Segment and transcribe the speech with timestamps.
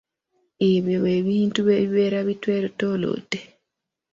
[0.71, 3.39] Ebyo bye bintu ebibeera bitwetoolodde.